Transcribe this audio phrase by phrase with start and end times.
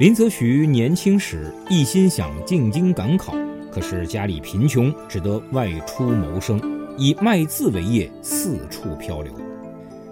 [0.00, 3.34] 林则徐年轻时一心想进京赶考，
[3.70, 6.58] 可是家里贫穷，只得外出谋生，
[6.96, 9.30] 以卖字为业，四处漂流。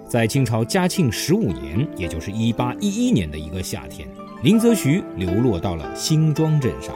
[0.06, 4.06] 在清朝嘉庆十五年，也就是一八一一年的一个夏天，
[4.42, 6.94] 林则徐流落到了新庄镇上。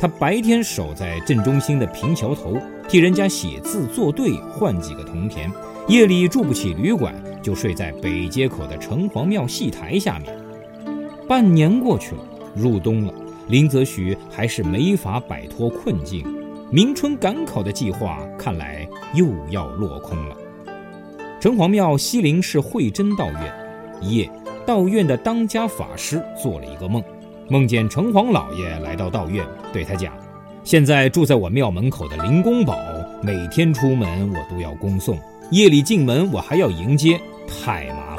[0.00, 2.56] 他白天守在镇中心的平桥头，
[2.88, 5.50] 替人家写字作对，换几个铜钱；
[5.86, 10.34] 夜里住不起旅馆，就睡在北街口的城隍庙戏台下面。
[11.28, 12.22] 半年过去了，
[12.54, 13.14] 入冬了，
[13.48, 16.26] 林则徐还是没法摆脱困境，
[16.70, 20.36] 明春赶考的计划看来又要落空了。
[21.40, 23.52] 城隍庙西陵是慧真道院，
[24.00, 24.30] 一夜，
[24.66, 27.02] 道院的当家法师做了一个梦。
[27.48, 30.12] 梦见城隍老爷来到道院，对他讲
[30.64, 32.78] ：“现在住在我庙门口的灵公宝，
[33.22, 35.18] 每天出门我都要恭送，
[35.50, 38.11] 夜里进门我还要迎接，太麻烦。”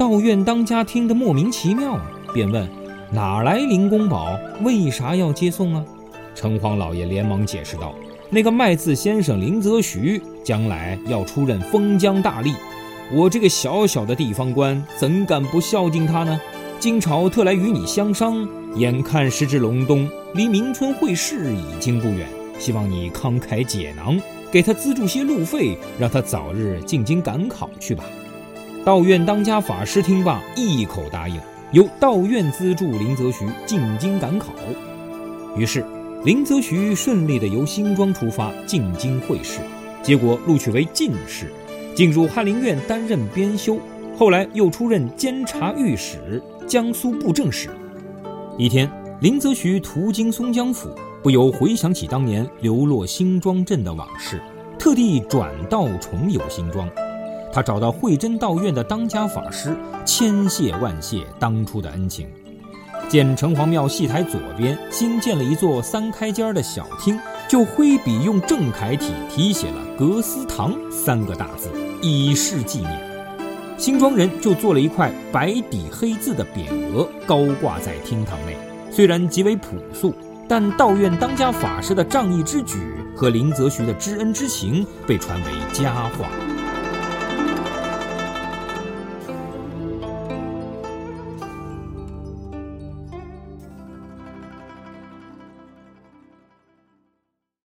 [0.00, 2.00] 道院当家听得莫名其妙，
[2.32, 2.66] 便问
[3.12, 4.34] ：“哪来灵公宝？
[4.62, 5.84] 为啥要接送啊？”
[6.34, 7.94] 城隍老爷连忙解释道
[8.32, 12.54] ：“那个卖字先生林则徐将来要出任封疆大吏，
[13.12, 16.40] 我这个小小的地方官怎敢不孝敬他呢？”
[16.80, 22.26] 今朝特来与你相商，眼看时至隆冬，离明春会试已经不远，
[22.58, 24.18] 希望你慷慨解囊，
[24.50, 28.02] 给他资助些路费，让他早日进京赶考去吧。
[28.82, 31.38] 道院当家法师听罢，一口答应，
[31.72, 34.54] 由道院资助林则徐进京赶考。
[35.54, 35.84] 于是，
[36.24, 39.60] 林则徐顺利的由新庄出发进京会试，
[40.02, 41.52] 结果录取为进士，
[41.94, 43.78] 进入翰林院担任编修，
[44.16, 46.42] 后来又出任监察御史。
[46.66, 47.68] 江苏布政使。
[48.56, 50.88] 一天，林则徐途经松江府，
[51.22, 54.40] 不由回想起当年流落新庄镇的往事，
[54.78, 56.88] 特地转道重游新庄。
[57.52, 62.28] 他找到慧真道院的当家法师，千谢万谢当初的恩情。
[63.08, 67.18] 见城隍庙戏台左边新建了一座三开间的小厅，
[67.48, 71.68] 就挥笔用正楷体题写了“格思堂”三个大字，
[72.00, 73.10] 以示纪念。
[73.76, 78.56] 新庄人就做了一块白底黑字的匾额，高挂在厅堂内。
[78.92, 80.14] 虽然极为朴素，
[80.46, 82.76] 但道院当家法师的仗义之举
[83.16, 86.28] 和林则徐的知恩之情被传为佳话。